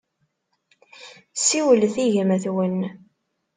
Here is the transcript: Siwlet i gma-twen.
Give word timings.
Siwlet 1.45 1.95
i 2.03 2.05
gma-twen. 2.13 2.77